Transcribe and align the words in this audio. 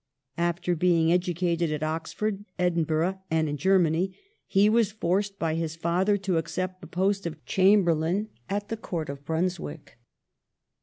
After 0.39 0.75
being 0.75 1.11
educated 1.11 1.71
at 1.71 1.83
Oxford, 1.83 2.43
Edinburgh, 2.57 3.21
and 3.29 3.47
in 3.47 3.55
Germany, 3.55 4.17
he 4.47 4.67
was 4.67 4.91
forced 4.91 5.37
by 5.37 5.53
his 5.53 5.75
father 5.75 6.17
to 6.17 6.37
accept 6.37 6.81
the 6.81 6.87
post 6.87 7.27
of 7.27 7.45
Cham 7.45 7.85
berlain 7.85 8.29
at 8.49 8.69
the 8.69 8.77
Court 8.77 9.09
of 9.09 9.23
Brunswick. 9.23 9.99